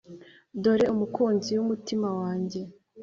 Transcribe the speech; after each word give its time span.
Dore 0.61 0.85
umukunzi 0.93 1.49
wumutima 1.57 2.07
wanjye 2.19 2.59